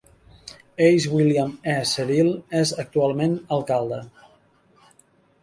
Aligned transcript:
Ace 0.85 1.11
William 1.11 1.51
E. 1.73 1.75
Cerilles 1.91 2.41
és 2.61 2.73
actualment 2.85 3.37
alcalde. 3.61 4.03